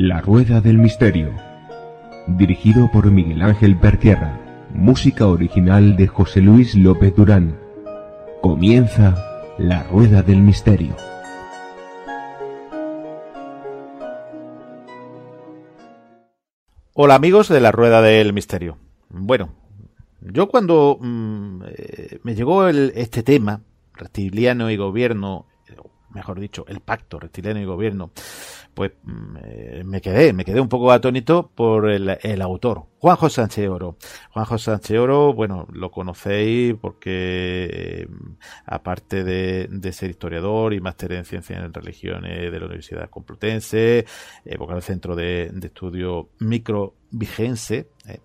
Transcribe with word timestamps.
La 0.00 0.20
Rueda 0.20 0.60
del 0.60 0.78
Misterio. 0.78 1.34
Dirigido 2.28 2.88
por 2.92 3.10
Miguel 3.10 3.42
Ángel 3.42 3.76
Pertierra. 3.76 4.38
Música 4.72 5.26
original 5.26 5.96
de 5.96 6.06
José 6.06 6.40
Luis 6.40 6.76
López 6.76 7.16
Durán. 7.16 7.58
Comienza 8.40 9.16
La 9.58 9.82
Rueda 9.82 10.22
del 10.22 10.40
Misterio. 10.40 10.94
Hola 16.94 17.16
amigos 17.16 17.48
de 17.48 17.60
La 17.60 17.72
Rueda 17.72 18.00
del 18.00 18.32
Misterio. 18.32 18.78
Bueno, 19.08 19.52
yo 20.20 20.46
cuando 20.46 20.98
mm, 21.00 21.62
eh, 21.76 22.20
me 22.22 22.36
llegó 22.36 22.68
este 22.68 23.24
tema, 23.24 23.62
reptiliano 23.94 24.70
y 24.70 24.76
gobierno, 24.76 25.46
mejor 26.10 26.40
dicho, 26.40 26.64
el 26.68 26.80
pacto 26.80 27.18
reptiliano 27.18 27.60
y 27.60 27.64
gobierno, 27.64 28.10
pues 28.74 28.92
mm, 29.02 29.36
eh, 29.44 29.82
me 29.84 30.00
quedé, 30.00 30.32
me 30.32 30.44
quedé 30.44 30.60
un 30.60 30.68
poco 30.68 30.90
atónito 30.92 31.50
por 31.54 31.90
el, 31.90 32.42
autor, 32.42 32.84
Juanjo 32.98 33.28
Sánchez 33.28 33.68
Oro. 33.68 33.96
Juanjo 34.30 34.58
Sánchez 34.58 34.98
Oro, 34.98 35.32
bueno, 35.32 35.66
lo 35.72 35.90
conocéis 35.90 36.74
porque, 36.80 37.68
eh, 37.72 38.08
aparte 38.66 39.24
de, 39.24 39.92
ser 39.92 40.10
historiador 40.10 40.74
y 40.74 40.80
máster 40.80 41.12
en 41.12 41.24
ciencias 41.24 41.64
en 41.64 41.72
religiones 41.72 42.52
de 42.52 42.58
la 42.58 42.66
Universidad 42.66 43.10
Complutense, 43.10 44.06
eh, 44.44 44.56
vocal 44.56 44.76
del 44.76 44.82
Centro 44.82 45.16
de, 45.16 45.50
de 45.52 45.66
Estudio 45.66 46.30
Microvigense, 46.38 47.88
eh, 48.06 48.20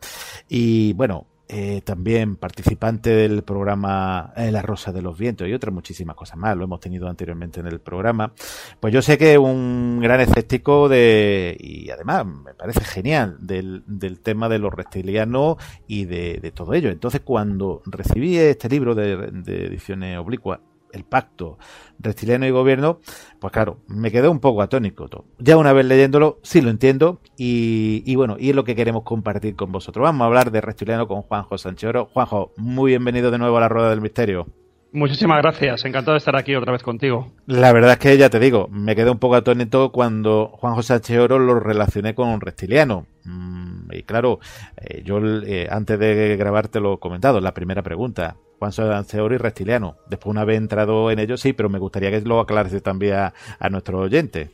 y 0.50 0.94
bueno, 0.94 1.28
eh, 1.56 1.82
también 1.82 2.36
participante 2.36 3.12
del 3.12 3.44
programa 3.44 4.34
eh, 4.36 4.52
La 4.52 4.64
Rosa 4.64 4.92
de 4.92 5.04
los 5.04 5.16
Vientos 5.16 5.48
y 5.48 5.54
otras 5.54 5.72
muchísimas 5.72 6.16
cosas 6.16 6.36
más, 6.36 6.58
lo 6.58 6.64
hemos 6.64 6.80
tenido 6.80 7.08
anteriormente 7.08 7.60
en 7.60 7.68
el 7.68 7.80
programa. 7.80 8.34
Pues 8.80 8.92
yo 8.92 9.04
sé 9.04 9.20
que 9.20 9.38
un 9.38 10.00
gran 10.02 10.20
escéptico 10.20 10.90
de, 10.90 11.56
y 11.60 11.92
además 11.92 12.26
me 12.26 12.56
parece 12.56 12.84
genial, 12.84 13.38
del, 13.40 13.84
del 13.86 14.20
tema 14.20 14.50
de 14.50 14.58
los 14.58 14.74
reptilianos 14.74 15.58
y 15.88 16.06
de, 16.06 16.40
de 16.42 16.52
todo 16.52 16.74
ello. 16.74 16.90
Entonces 16.90 17.22
cuando 17.22 17.84
recibí 17.86 18.36
este 18.36 18.68
libro 18.68 18.96
de, 18.96 19.30
de 19.32 19.68
ediciones 19.68 20.18
oblicuas, 20.18 20.60
el 20.94 21.04
pacto 21.04 21.58
reptiliano 22.00 22.46
y 22.46 22.52
gobierno, 22.52 23.00
pues 23.40 23.52
claro, 23.52 23.80
me 23.88 24.12
quedé 24.12 24.28
un 24.28 24.40
poco 24.40 24.62
atónico. 24.62 25.08
todo. 25.08 25.26
Ya 25.40 25.58
una 25.58 25.74
vez 25.74 25.86
leyéndolo, 25.86 26.40
sí 26.44 26.62
lo 26.62 26.70
entiendo 26.70 27.20
y, 27.38 28.04
y 28.06 28.16
bueno, 28.16 28.38
y 28.40 28.50
es 28.50 28.56
lo 28.56 28.64
que 28.64 28.76
queremos 28.76 29.04
compartir 29.04 29.56
con 29.56 29.72
vosotros. 29.72 30.04
Vamos 30.04 30.22
a 30.24 30.28
hablar 30.28 30.52
de 30.52 30.62
reptiliano 30.62 31.08
con 31.08 31.22
Juanjo 31.22 31.58
Sánchez 31.58 31.90
Oro. 31.90 32.10
Juanjo, 32.14 32.54
muy 32.58 32.92
bienvenido 32.92 33.32
de 33.32 33.38
nuevo 33.38 33.58
a 33.58 33.62
la 33.62 33.70
Rueda 33.70 33.90
del 33.90 34.02
Misterio. 34.02 34.48
Muchísimas 34.94 35.42
gracias, 35.42 35.86
encantado 35.86 36.14
de 36.14 36.20
estar 36.20 36.36
aquí 36.36 36.54
otra 36.54 36.72
vez 36.72 36.84
contigo. 36.84 37.32
La 37.48 37.74
verdad 37.74 37.94
es 37.94 37.98
que 37.98 38.16
ya 38.16 38.30
te 38.30 38.40
digo, 38.40 38.68
me 38.72 38.96
quedé 38.96 39.10
un 39.10 39.18
poco 39.18 39.34
atónito 39.34 39.92
cuando 39.92 40.52
Juanjo 40.54 40.84
Sánchez 40.84 41.18
Oro 41.18 41.40
lo 41.40 41.60
relacioné 41.60 42.14
con 42.14 42.30
un 42.30 42.40
reptiliano. 42.40 43.08
Mm, 43.24 43.92
y 43.92 44.04
claro, 44.04 44.40
eh, 44.78 45.02
yo 45.04 45.20
eh, 45.48 45.68
antes 45.72 45.98
de 45.98 46.38
grabar 46.38 46.68
te 46.68 46.80
lo 46.80 46.94
he 46.94 47.00
comentado, 47.00 47.42
la 47.42 47.56
primera 47.56 47.82
pregunta. 47.82 48.36
Juan 48.72 49.32
y 49.32 49.38
reptiliano. 49.38 49.96
Después 50.10 50.32
una 50.32 50.46
vez 50.46 50.58
entrado 50.58 51.12
en 51.12 51.20
ello, 51.20 51.38
sí, 51.38 51.54
pero 51.54 51.70
me 51.70 51.80
gustaría 51.80 52.12
que 52.12 52.22
lo 52.22 52.40
aclarase 52.40 52.82
también 52.82 53.16
a, 53.16 53.70
nuestro 53.70 54.00
oyente. 54.00 54.52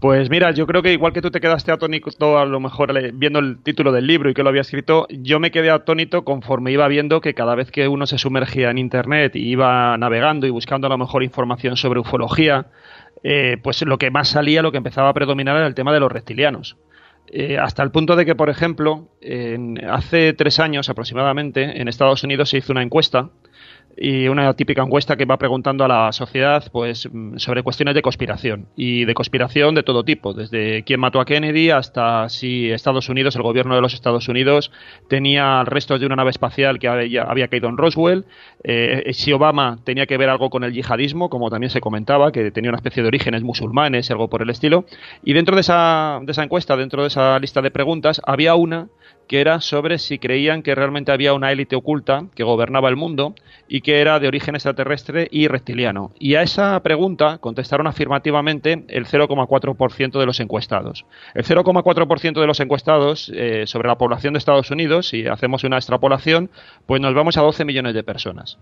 Pues 0.00 0.28
mira, 0.28 0.50
yo 0.50 0.66
creo 0.66 0.82
que 0.82 0.92
igual 0.92 1.12
que 1.12 1.22
tú 1.22 1.30
te 1.30 1.40
quedaste 1.40 1.72
atónito 1.72 2.38
a 2.38 2.44
lo 2.44 2.60
mejor 2.60 2.92
viendo 3.14 3.38
el 3.38 3.62
título 3.62 3.92
del 3.92 4.06
libro 4.06 4.28
y 4.28 4.34
que 4.34 4.42
lo 4.42 4.50
había 4.50 4.60
escrito, 4.60 5.06
yo 5.10 5.40
me 5.40 5.50
quedé 5.50 5.70
atónito 5.70 6.22
conforme 6.22 6.70
iba 6.70 6.86
viendo 6.86 7.22
que 7.22 7.32
cada 7.32 7.54
vez 7.54 7.70
que 7.70 7.88
uno 7.88 8.06
se 8.06 8.18
sumergía 8.18 8.70
en 8.70 8.78
Internet 8.78 9.36
y 9.36 9.48
iba 9.48 9.96
navegando 9.96 10.46
y 10.46 10.50
buscando 10.50 10.86
a 10.86 10.90
lo 10.90 10.98
mejor 10.98 11.22
información 11.22 11.76
sobre 11.76 12.00
ufología, 12.00 12.66
eh, 13.22 13.56
pues 13.62 13.82
lo 13.82 13.96
que 13.96 14.10
más 14.10 14.28
salía, 14.28 14.60
lo 14.60 14.70
que 14.70 14.78
empezaba 14.78 15.08
a 15.08 15.14
predominar 15.14 15.56
era 15.56 15.66
el 15.66 15.74
tema 15.74 15.92
de 15.92 16.00
los 16.00 16.12
reptilianos. 16.12 16.76
Eh, 17.28 17.58
hasta 17.58 17.82
el 17.82 17.90
punto 17.90 18.14
de 18.16 18.24
que, 18.24 18.34
por 18.34 18.50
ejemplo, 18.50 19.08
en- 19.20 19.84
hace 19.84 20.32
tres 20.32 20.60
años 20.60 20.88
aproximadamente, 20.88 21.80
en 21.80 21.88
Estados 21.88 22.22
Unidos 22.24 22.50
se 22.50 22.58
hizo 22.58 22.72
una 22.72 22.82
encuesta 22.82 23.30
y 23.96 24.28
una 24.28 24.52
típica 24.54 24.82
encuesta 24.82 25.16
que 25.16 25.24
va 25.24 25.38
preguntando 25.38 25.84
a 25.84 25.88
la 25.88 26.12
sociedad 26.12 26.64
pues 26.70 27.08
mm, 27.10 27.38
sobre 27.38 27.62
cuestiones 27.62 27.94
de 27.94 28.02
conspiración 28.02 28.66
y 28.76 29.04
de 29.04 29.14
conspiración 29.14 29.74
de 29.74 29.82
todo 29.82 30.04
tipo, 30.04 30.34
desde 30.34 30.82
quién 30.84 31.00
mató 31.00 31.20
a 31.20 31.24
Kennedy 31.24 31.70
hasta 31.70 32.28
si 32.28 32.70
Estados 32.70 33.08
Unidos, 33.08 33.36
el 33.36 33.42
gobierno 33.42 33.74
de 33.74 33.80
los 33.80 33.94
Estados 33.94 34.28
Unidos 34.28 34.70
tenía 35.08 35.64
restos 35.64 36.00
de 36.00 36.06
una 36.06 36.16
nave 36.16 36.30
espacial 36.30 36.78
que 36.78 36.88
había, 36.88 37.22
había 37.22 37.48
caído 37.48 37.68
en 37.68 37.76
Roswell, 37.76 38.26
eh, 38.64 39.10
si 39.12 39.32
Obama 39.32 39.78
tenía 39.84 40.06
que 40.06 40.18
ver 40.18 40.28
algo 40.28 40.50
con 40.50 40.64
el 40.64 40.72
yihadismo, 40.72 41.30
como 41.30 41.50
también 41.50 41.70
se 41.70 41.80
comentaba, 41.80 42.32
que 42.32 42.50
tenía 42.50 42.70
una 42.70 42.78
especie 42.78 43.02
de 43.02 43.08
orígenes 43.08 43.42
musulmanes, 43.42 44.10
algo 44.10 44.28
por 44.28 44.42
el 44.42 44.50
estilo, 44.50 44.84
y 45.24 45.32
dentro 45.32 45.54
de 45.54 45.60
esa, 45.62 46.20
de 46.22 46.32
esa 46.32 46.42
encuesta, 46.42 46.76
dentro 46.76 47.02
de 47.02 47.08
esa 47.08 47.38
lista 47.38 47.62
de 47.62 47.70
preguntas, 47.70 48.20
había 48.24 48.54
una 48.54 48.88
que 49.28 49.40
era 49.40 49.60
sobre 49.60 49.98
si 49.98 50.18
creían 50.18 50.62
que 50.62 50.74
realmente 50.74 51.12
había 51.12 51.34
una 51.34 51.52
élite 51.52 51.76
oculta 51.76 52.26
que 52.34 52.44
gobernaba 52.44 52.88
el 52.88 52.96
mundo 52.96 53.34
y 53.68 53.80
que 53.80 54.00
era 54.00 54.20
de 54.20 54.28
origen 54.28 54.54
extraterrestre 54.54 55.28
y 55.30 55.48
reptiliano. 55.48 56.12
Y 56.18 56.34
a 56.36 56.42
esa 56.42 56.80
pregunta 56.82 57.38
contestaron 57.38 57.86
afirmativamente 57.86 58.84
el 58.88 59.06
0,4% 59.06 60.18
de 60.18 60.26
los 60.26 60.40
encuestados. 60.40 61.04
El 61.34 61.44
0,4% 61.44 62.40
de 62.40 62.46
los 62.46 62.60
encuestados 62.60 63.30
eh, 63.34 63.66
sobre 63.66 63.88
la 63.88 63.98
población 63.98 64.34
de 64.34 64.38
Estados 64.38 64.70
Unidos, 64.70 65.08
si 65.08 65.26
hacemos 65.26 65.64
una 65.64 65.76
extrapolación, 65.76 66.50
pues 66.86 67.00
nos 67.00 67.14
vamos 67.14 67.36
a 67.36 67.42
12 67.42 67.64
millones 67.64 67.94
de 67.94 68.04
personas. 68.04 68.58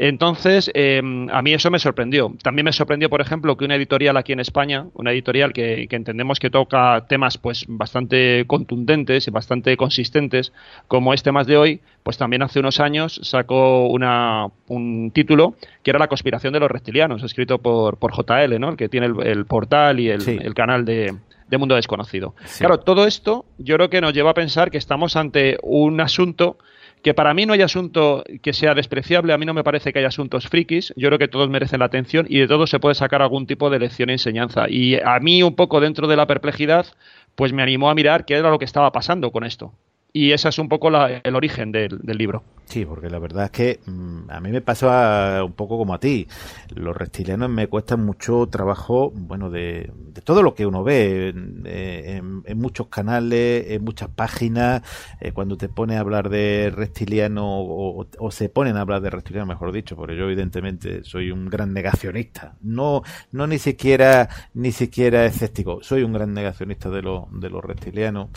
Entonces, 0.00 0.70
eh, 0.74 1.02
a 1.32 1.42
mí 1.42 1.52
eso 1.52 1.70
me 1.70 1.78
sorprendió. 1.80 2.32
También 2.42 2.64
me 2.64 2.72
sorprendió, 2.72 3.10
por 3.10 3.20
ejemplo, 3.20 3.56
que 3.56 3.64
una 3.64 3.74
editorial 3.74 4.16
aquí 4.16 4.32
en 4.32 4.38
España, 4.40 4.86
una 4.94 5.10
editorial 5.12 5.52
que, 5.52 5.86
que 5.88 5.96
entendemos 5.96 6.38
que 6.38 6.50
toca 6.50 7.04
temas 7.08 7.36
pues 7.36 7.64
bastante 7.66 8.44
contundentes 8.46 9.26
y 9.26 9.30
bastante 9.32 9.76
consistentes, 9.76 10.52
como 10.86 11.12
este 11.14 11.32
más 11.32 11.48
de 11.48 11.56
hoy, 11.56 11.80
pues 12.04 12.16
también 12.16 12.42
hace 12.42 12.60
unos 12.60 12.78
años 12.78 13.20
sacó 13.24 13.88
una, 13.88 14.46
un 14.68 15.10
título 15.12 15.54
que 15.82 15.90
era 15.90 15.98
La 15.98 16.08
conspiración 16.08 16.52
de 16.52 16.60
los 16.60 16.70
reptilianos, 16.70 17.22
escrito 17.24 17.58
por, 17.58 17.96
por 17.98 18.12
JL, 18.12 18.58
¿no? 18.60 18.70
el 18.70 18.76
que 18.76 18.88
tiene 18.88 19.06
el, 19.06 19.20
el 19.26 19.46
portal 19.46 19.98
y 20.00 20.10
el, 20.10 20.20
Sí. 20.20 20.38
el 20.40 20.54
canal 20.54 20.84
de, 20.84 21.12
de 21.48 21.58
Mundo 21.58 21.74
Desconocido. 21.74 22.34
Sí. 22.44 22.60
Claro, 22.60 22.78
todo 22.78 23.04
esto 23.06 23.46
yo 23.58 23.74
creo 23.76 23.90
que 23.90 24.00
nos 24.00 24.12
lleva 24.14 24.30
a 24.30 24.34
pensar 24.34 24.70
que 24.70 24.78
estamos 24.78 25.16
ante 25.16 25.58
un 25.62 26.00
asunto 26.00 26.56
que 27.02 27.14
para 27.14 27.34
mí 27.34 27.46
no 27.46 27.52
hay 27.52 27.62
asunto 27.62 28.24
que 28.42 28.52
sea 28.52 28.74
despreciable, 28.74 29.32
a 29.32 29.38
mí 29.38 29.46
no 29.46 29.54
me 29.54 29.64
parece 29.64 29.92
que 29.92 29.98
haya 29.98 30.08
asuntos 30.08 30.48
frikis, 30.48 30.92
yo 30.96 31.08
creo 31.08 31.18
que 31.18 31.28
todos 31.28 31.48
merecen 31.48 31.80
la 31.80 31.86
atención 31.86 32.26
y 32.28 32.38
de 32.38 32.48
todos 32.48 32.70
se 32.70 32.80
puede 32.80 32.94
sacar 32.94 33.22
algún 33.22 33.46
tipo 33.46 33.70
de 33.70 33.78
lección 33.78 34.10
y 34.10 34.12
enseñanza. 34.12 34.66
Y 34.68 34.96
a 34.96 35.18
mí 35.20 35.42
un 35.42 35.54
poco 35.54 35.80
dentro 35.80 36.08
de 36.08 36.16
la 36.16 36.26
perplejidad, 36.26 36.86
pues 37.34 37.52
me 37.52 37.62
animó 37.62 37.90
a 37.90 37.94
mirar 37.94 38.24
qué 38.24 38.34
era 38.34 38.50
lo 38.50 38.58
que 38.58 38.64
estaba 38.64 38.92
pasando 38.92 39.30
con 39.30 39.44
esto. 39.44 39.72
Y 40.20 40.32
ese 40.32 40.48
es 40.48 40.58
un 40.58 40.68
poco 40.68 40.90
la- 40.90 41.20
el 41.22 41.36
origen 41.36 41.70
del, 41.70 42.00
libro. 42.02 42.42
Sí, 42.64 42.84
porque 42.84 43.08
la 43.08 43.20
verdad 43.20 43.44
es 43.44 43.50
que 43.52 43.80
mm, 43.86 44.30
a 44.30 44.40
mí 44.40 44.50
me 44.50 44.60
pasó 44.60 44.90
a- 44.90 45.44
un 45.44 45.52
poco 45.52 45.78
como 45.78 45.94
a 45.94 46.00
ti. 46.00 46.26
Los 46.74 46.96
reptilianos 46.96 47.48
me 47.48 47.68
cuestan 47.68 48.04
mucho 48.04 48.48
trabajo, 48.48 49.12
bueno, 49.14 49.48
de, 49.48 49.92
todo 50.24 50.42
lo 50.42 50.54
que 50.54 50.66
uno 50.66 50.82
ve 50.82 51.28
en, 51.28 51.62
eh, 51.66 52.20
muchos 52.56 52.88
canales, 52.88 53.70
en 53.70 53.84
muchas 53.84 54.08
páginas. 54.08 54.82
eh, 55.20 55.30
cuando 55.32 55.56
te 55.56 55.68
pones 55.68 55.96
a 55.96 56.00
hablar 56.00 56.28
de 56.30 56.72
reptiliano 56.74 57.44
o, 57.60 58.30
se 58.32 58.48
ponen 58.48 58.76
a 58.76 58.80
hablar 58.82 59.00
de 59.02 59.10
reptiliano, 59.10 59.46
mejor 59.46 59.70
dicho, 59.72 59.94
porque 59.96 60.16
yo 60.16 60.24
evidentemente 60.24 61.04
soy 61.04 61.30
un 61.30 61.46
gran 61.46 61.72
negacionista. 61.72 62.56
No, 62.60 63.02
no 63.32 63.46
ni 63.46 63.58
siquiera, 63.58 64.28
ni 64.54 64.72
siquiera 64.72 65.24
escéptico. 65.26 65.80
Soy 65.82 66.02
un 66.02 66.12
gran 66.12 66.34
negacionista 66.34 66.90
de 66.90 67.02
los, 67.02 67.24
de 67.40 67.50
los 67.50 67.64
reptilianos. 67.64 68.30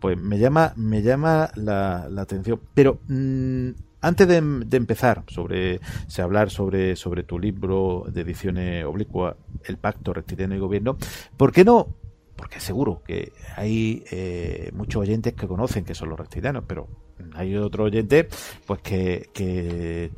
Pues 0.00 0.18
me 0.18 0.38
llama, 0.38 0.72
me 0.76 1.02
llama 1.02 1.25
la, 1.54 2.04
atención. 2.18 2.60
Pero 2.74 3.00
mm, 3.08 3.70
antes 4.00 4.28
de, 4.28 4.40
de 4.40 4.76
empezar 4.76 5.24
sobre 5.28 5.80
se 6.06 6.22
hablar 6.22 6.50
sobre, 6.50 6.96
sobre 6.96 7.22
tu 7.22 7.38
libro 7.38 8.04
de 8.08 8.20
ediciones 8.20 8.84
oblicua, 8.84 9.36
El 9.64 9.78
Pacto 9.78 10.12
Reptiliano 10.12 10.54
y 10.54 10.58
Gobierno, 10.58 10.96
¿por 11.36 11.52
qué 11.52 11.64
no? 11.64 11.88
Porque 12.36 12.60
seguro 12.60 13.02
que 13.04 13.32
hay 13.56 14.04
eh, 14.10 14.70
muchos 14.74 15.00
oyentes 15.00 15.32
que 15.32 15.48
conocen 15.48 15.84
que 15.84 15.94
son 15.94 16.10
los 16.10 16.18
reptilianos, 16.18 16.64
pero 16.66 16.86
hay 17.34 17.56
otro 17.56 17.84
oyente 17.84 18.28
pues 18.66 18.80
que, 18.80 19.30
que 19.32 20.10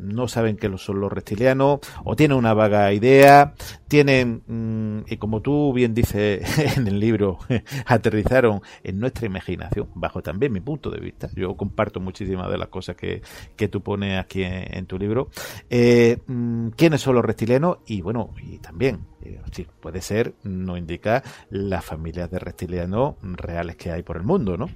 no 0.00 0.28
saben 0.28 0.56
qué 0.56 0.70
son 0.78 1.00
los 1.00 1.12
reptilianos 1.12 1.80
o 2.04 2.16
tienen 2.16 2.36
una 2.36 2.54
vaga 2.54 2.92
idea, 2.92 3.54
tienen, 3.88 4.42
mm, 4.46 5.12
y 5.12 5.16
como 5.16 5.42
tú 5.42 5.72
bien 5.72 5.94
dices 5.94 6.42
en 6.76 6.86
el 6.86 6.98
libro, 6.98 7.38
aterrizaron 7.86 8.62
en 8.82 8.98
nuestra 8.98 9.26
imaginación, 9.26 9.88
bajo 9.94 10.22
también 10.22 10.52
mi 10.52 10.60
punto 10.60 10.90
de 10.90 11.00
vista. 11.00 11.28
Yo 11.34 11.56
comparto 11.56 12.00
muchísimas 12.00 12.50
de 12.50 12.58
las 12.58 12.68
cosas 12.68 12.96
que, 12.96 13.22
que 13.56 13.68
tú 13.68 13.82
pones 13.82 14.18
aquí 14.18 14.42
en, 14.44 14.86
tu 14.86 14.98
libro. 14.98 15.28
Eh, 15.70 16.18
mm, 16.26 16.68
¿Quiénes 16.70 17.00
son 17.00 17.14
los 17.14 17.24
reptilianos? 17.24 17.78
Y 17.86 18.00
bueno, 18.00 18.30
y 18.42 18.58
también, 18.58 19.06
eh, 19.22 19.40
puede 19.80 20.00
ser, 20.00 20.34
no 20.42 20.76
indica 20.76 21.22
las 21.50 21.84
familias 21.84 22.30
de 22.30 22.38
reptilianos 22.38 23.16
reales 23.22 23.76
que 23.76 23.90
hay 23.90 24.02
por 24.02 24.16
el 24.16 24.22
mundo, 24.24 24.56
¿no? 24.56 24.68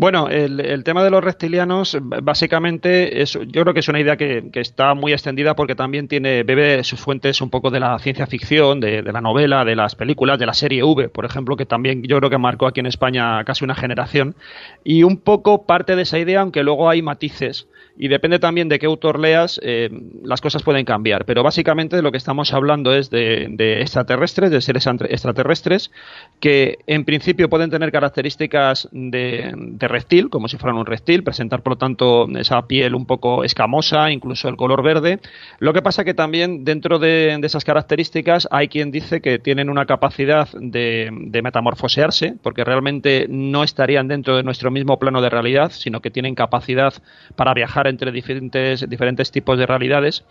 Bueno, 0.00 0.28
el, 0.28 0.84
tema 0.84 1.02
de 1.02 1.10
los 1.10 1.24
reptilianos, 1.24 1.98
básicamente, 2.00 3.24
yo 3.26 3.62
creo 3.62 3.74
que 3.74 3.80
es 3.80 3.88
una 3.88 3.98
idea 3.98 4.16
que, 4.16 4.48
está 4.54 4.94
muy 4.94 5.12
extendida 5.12 5.56
porque 5.56 5.74
también 5.74 6.06
tiene, 6.06 6.44
bebe 6.44 6.84
sus 6.84 7.00
fuentes 7.00 7.40
un 7.40 7.50
poco 7.50 7.72
de 7.72 7.80
la 7.80 7.98
ciencia 7.98 8.28
ficción, 8.28 8.78
de, 8.78 9.02
la 9.02 9.20
novela, 9.20 9.64
de 9.64 9.74
las 9.74 9.96
películas, 9.96 10.38
de 10.38 10.46
la 10.46 10.54
serie 10.54 10.84
V, 10.84 11.08
por 11.08 11.24
ejemplo, 11.24 11.56
que 11.56 11.66
también 11.66 12.04
yo 12.04 12.18
creo 12.18 12.30
que 12.30 12.38
marcó 12.38 12.68
aquí 12.68 12.78
en 12.78 12.86
España 12.86 13.42
casi 13.42 13.64
una 13.64 13.74
generación. 13.74 14.36
Y 14.84 15.02
un 15.02 15.16
poco 15.16 15.66
parte 15.66 15.96
de 15.96 16.02
esa 16.02 16.20
idea, 16.20 16.42
aunque 16.42 16.62
luego 16.62 16.88
hay 16.88 17.02
matices 17.02 17.66
y 18.00 18.06
depende 18.06 18.38
también 18.38 18.68
de 18.68 18.78
qué 18.78 18.86
autor 18.86 19.18
leas, 19.18 19.60
eh, 19.64 19.90
las 20.22 20.40
cosas 20.40 20.62
pueden 20.62 20.84
cambiar. 20.84 21.24
Pero 21.24 21.42
básicamente 21.42 21.96
de 21.96 22.02
lo 22.02 22.12
que 22.12 22.16
estamos 22.16 22.54
hablando 22.54 22.94
es 22.94 23.10
de, 23.10 23.80
extraterrestres, 23.80 24.52
de 24.52 24.60
seres 24.60 24.86
extraterrestres, 24.86 25.90
que 26.38 26.78
en 26.86 27.04
principio 27.04 27.48
pueden 27.48 27.70
tener 27.70 27.90
características 27.90 28.88
de, 28.92 29.52
reptil, 29.88 30.30
como 30.30 30.48
si 30.48 30.56
fueran 30.56 30.78
un 30.78 30.86
reptil, 30.86 31.24
presentar 31.24 31.62
por 31.62 31.72
lo 31.74 31.78
tanto 31.78 32.28
esa 32.36 32.66
piel 32.66 32.94
un 32.94 33.06
poco 33.06 33.44
escamosa, 33.44 34.10
incluso 34.10 34.48
el 34.48 34.56
color 34.56 34.82
verde. 34.82 35.20
Lo 35.58 35.72
que 35.72 35.82
pasa 35.82 36.04
que 36.04 36.14
también 36.14 36.64
dentro 36.64 36.98
de, 36.98 37.38
esas 37.42 37.64
características 37.64 38.48
hay 38.50 38.68
quien 38.68 38.90
dice 38.90 39.20
que 39.20 39.38
tienen 39.38 39.70
una 39.70 39.86
capacidad 39.86 40.48
de, 40.52 41.10
de 41.12 41.42
metamorfosearse, 41.42 42.34
porque 42.42 42.64
realmente 42.64 43.26
no 43.28 43.64
estarían 43.64 44.08
dentro 44.08 44.36
de 44.36 44.42
nuestro 44.42 44.70
mismo 44.70 44.98
plano 44.98 45.20
de 45.20 45.30
realidad, 45.30 45.72
sino 45.72 46.00
que 46.00 46.10
tienen 46.10 46.34
capacidad 46.34 46.94
para 47.36 47.54
viajar 47.54 47.86
entre 47.86 48.12
diferentes, 48.12 48.88
diferentes 48.88 49.30
tipos 49.30 49.58
de 49.58 49.66
realidades 49.66 50.24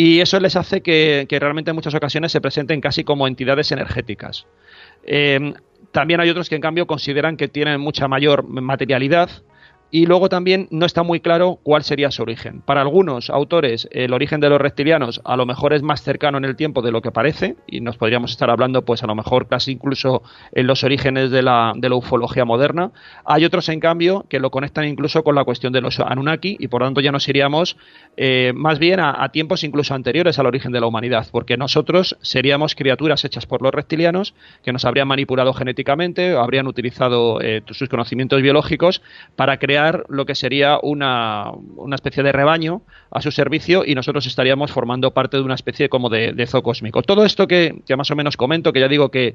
y 0.00 0.20
eso 0.20 0.38
les 0.38 0.54
hace 0.54 0.80
que, 0.80 1.26
realmente 1.28 1.70
en 1.70 1.74
muchas 1.74 1.92
ocasiones 1.92 2.30
se 2.30 2.40
presenten 2.40 2.80
casi 2.80 3.02
como 3.02 3.26
entidades 3.26 3.72
energéticas. 3.72 4.46
Eh, 5.02 5.54
también 5.92 6.20
hay 6.20 6.30
otros 6.30 6.48
que 6.48 6.54
en 6.54 6.60
cambio 6.60 6.86
consideran 6.86 7.36
que 7.36 7.48
tienen 7.48 7.80
mucha 7.80 8.08
mayor 8.08 8.46
materialidad, 8.46 9.30
y 9.90 10.06
luego 10.06 10.28
también 10.28 10.68
no 10.70 10.84
está 10.84 11.02
muy 11.02 11.20
claro 11.20 11.58
cuál 11.62 11.82
sería 11.82 12.10
su 12.10 12.22
origen. 12.22 12.60
Para 12.60 12.82
algunos 12.82 13.30
autores, 13.30 13.88
el 13.90 14.12
origen 14.12 14.40
de 14.40 14.50
los 14.50 14.60
reptilianos 14.60 15.20
a 15.24 15.36
lo 15.36 15.46
mejor 15.46 15.72
es 15.72 15.82
más 15.82 16.02
cercano 16.02 16.36
en 16.36 16.44
el 16.44 16.56
tiempo 16.56 16.82
de 16.82 16.92
lo 16.92 17.00
que 17.00 17.10
parece, 17.10 17.56
y 17.66 17.80
nos 17.80 17.96
podríamos 17.96 18.30
estar 18.30 18.50
hablando, 18.50 18.84
pues 18.84 19.02
a 19.02 19.06
lo 19.06 19.14
mejor 19.14 19.48
casi 19.48 19.72
incluso 19.72 20.22
en 20.52 20.66
los 20.66 20.84
orígenes 20.84 21.30
de 21.30 21.42
la, 21.42 21.72
de 21.74 21.88
la 21.88 21.94
ufología 21.94 22.44
moderna. 22.44 22.92
Hay 23.24 23.44
otros, 23.44 23.68
en 23.70 23.80
cambio, 23.80 24.26
que 24.28 24.40
lo 24.40 24.50
conectan 24.50 24.84
incluso 24.84 25.24
con 25.24 25.34
la 25.34 25.44
cuestión 25.44 25.72
de 25.72 25.80
los 25.80 25.98
Anunnaki, 26.00 26.56
y 26.60 26.68
por 26.68 26.82
lo 26.82 26.86
tanto 26.86 27.00
ya 27.00 27.12
nos 27.12 27.28
iríamos 27.28 27.76
eh, 28.16 28.52
más 28.54 28.78
bien 28.78 29.00
a, 29.00 29.28
tiempos 29.30 29.64
incluso 29.64 29.94
anteriores 29.94 30.38
al 30.38 30.46
origen 30.46 30.72
de 30.72 30.80
la 30.80 30.86
humanidad, 30.86 31.26
porque 31.30 31.56
nosotros 31.56 32.16
seríamos 32.20 32.74
criaturas 32.74 33.24
hechas 33.24 33.46
por 33.46 33.62
los 33.62 33.72
reptilianos 33.72 34.34
que 34.62 34.72
nos 34.72 34.84
habrían 34.84 35.08
manipulado 35.08 35.52
genéticamente, 35.54 36.36
habrían 36.36 36.66
utilizado 36.66 37.40
eh, 37.40 37.62
sus 37.70 37.88
conocimientos 37.88 38.42
biológicos 38.42 39.02
para 39.36 39.58
crear 39.58 39.77
lo 40.08 40.26
que 40.26 40.34
sería 40.34 40.78
una, 40.82 41.50
una, 41.76 41.94
especie 41.94 42.22
de 42.22 42.32
rebaño 42.32 42.82
a 43.10 43.20
su 43.20 43.30
servicio 43.30 43.84
y 43.84 43.94
nosotros 43.94 44.26
estaríamos 44.26 44.72
formando 44.72 45.12
parte 45.12 45.36
de 45.36 45.42
una 45.42 45.54
especie 45.54 45.88
como 45.88 46.08
de, 46.08 46.32
de 46.32 46.46
zoo 46.46 46.62
cósmico. 46.62 47.02
Todo 47.02 47.24
esto 47.24 47.46
que, 47.46 47.82
que 47.86 47.96
más 47.96 48.10
o 48.10 48.16
menos 48.16 48.36
comento, 48.36 48.72
que 48.72 48.80
ya 48.80 48.88
digo 48.88 49.10
que 49.10 49.34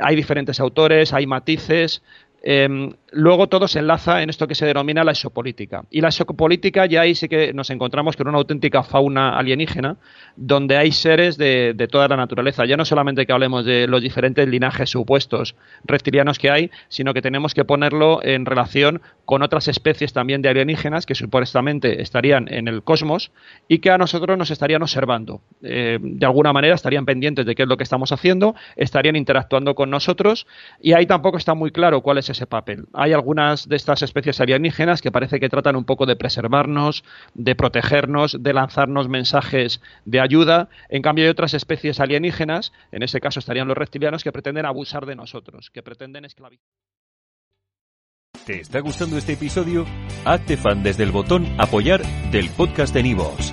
hay 0.00 0.16
diferentes 0.16 0.60
autores, 0.60 1.12
hay 1.12 1.26
matices, 1.26 2.02
Em, 2.42 2.92
luego 3.12 3.48
todo 3.48 3.68
se 3.68 3.78
enlaza 3.78 4.22
en 4.22 4.30
esto 4.30 4.48
que 4.48 4.54
se 4.54 4.66
denomina 4.66 5.04
la 5.04 5.12
exopolítica. 5.12 5.84
Y 5.90 6.00
la 6.00 6.08
exopolítica 6.08 6.86
ya 6.86 7.02
ahí 7.02 7.14
sí 7.14 7.28
que 7.28 7.52
nos 7.52 7.70
encontramos 7.70 8.16
con 8.16 8.28
una 8.28 8.38
auténtica 8.38 8.82
fauna 8.82 9.38
alienígena, 9.38 9.96
donde 10.36 10.76
hay 10.76 10.92
seres 10.92 11.36
de, 11.36 11.74
toda 11.90 12.08
la 12.08 12.16
naturaleza. 12.16 12.64
Ya 12.64 12.76
no 12.76 12.84
solamente 12.84 13.26
que 13.26 13.32
hablemos 13.32 13.64
de 13.64 13.86
los 13.86 14.00
diferentes 14.00 14.48
linajes 14.48 14.90
supuestos 14.90 15.54
reptilianos 15.84 16.38
que 16.38 16.50
hay, 16.50 16.70
sino 16.88 17.12
que 17.12 17.22
tenemos 17.22 17.54
que 17.54 17.64
ponerlo 17.64 18.24
en 18.24 18.46
relación 18.46 19.02
con 19.24 19.42
otras 19.42 19.68
especies 19.68 20.12
también 20.12 20.42
de 20.42 20.48
alienígenas 20.48 21.06
que 21.06 21.14
supuestamente 21.14 22.02
estarían 22.02 22.52
en 22.52 22.68
el 22.68 22.82
cosmos 22.82 23.30
y 23.68 23.78
que 23.78 23.90
a 23.90 23.98
nosotros 23.98 24.38
nos 24.38 24.50
estarían 24.50 24.82
observando. 24.82 25.42
Eh, 25.62 25.98
de 26.00 26.26
alguna 26.26 26.52
manera 26.52 26.74
estarían 26.74 27.04
pendientes 27.04 27.44
de 27.46 27.54
qué 27.54 27.62
es 27.64 27.68
lo 27.68 27.76
que 27.76 27.84
estamos 27.84 28.12
haciendo, 28.12 28.54
estarían 28.76 29.16
interactuando 29.16 29.74
con 29.74 29.90
nosotros 29.90 30.46
y 30.80 30.94
ahí 30.94 31.06
tampoco 31.06 31.36
está 31.36 31.54
muy 31.54 31.70
claro 31.70 32.00
cuál 32.00 32.18
es 32.18 32.30
ese 32.30 32.46
papel. 32.46 32.86
Hay 33.02 33.12
algunas 33.12 33.68
de 33.68 33.74
estas 33.74 34.00
especies 34.02 34.40
alienígenas 34.40 35.02
que 35.02 35.10
parece 35.10 35.40
que 35.40 35.48
tratan 35.48 35.74
un 35.74 35.84
poco 35.84 36.06
de 36.06 36.14
preservarnos, 36.14 37.02
de 37.34 37.56
protegernos, 37.56 38.36
de 38.38 38.52
lanzarnos 38.52 39.08
mensajes 39.08 39.80
de 40.04 40.20
ayuda. 40.20 40.68
En 40.88 41.02
cambio, 41.02 41.24
hay 41.24 41.30
otras 41.30 41.52
especies 41.52 41.98
alienígenas, 41.98 42.72
en 42.92 43.02
ese 43.02 43.20
caso 43.20 43.40
estarían 43.40 43.66
los 43.66 43.76
reptilianos, 43.76 44.22
que 44.22 44.30
pretenden 44.30 44.66
abusar 44.66 45.04
de 45.04 45.16
nosotros, 45.16 45.70
que 45.70 45.82
pretenden 45.82 46.24
esclavizar. 46.24 46.64
¿Te 48.46 48.60
está 48.60 48.78
gustando 48.78 49.18
este 49.18 49.32
episodio? 49.32 49.84
Hazte 50.24 50.56
fan 50.56 50.84
desde 50.84 51.02
el 51.02 51.10
botón 51.10 51.44
Apoyar 51.58 52.02
del 52.30 52.50
podcast 52.50 52.94
de 52.94 53.02
Nivos. 53.02 53.52